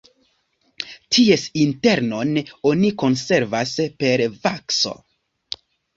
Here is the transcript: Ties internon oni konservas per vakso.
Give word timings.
Ties 1.17 1.43
internon 1.65 2.33
oni 2.71 2.91
konservas 3.03 3.75
per 4.01 4.25
vakso. 4.47 4.95